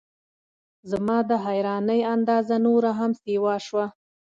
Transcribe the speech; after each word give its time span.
زما 0.91 1.17
د 1.29 1.31
حیرانۍ 1.45 2.01
اندازه 2.15 2.55
نوره 2.65 2.91
هم 2.99 3.11
سیوا 3.23 3.55
شوه. 3.65 3.85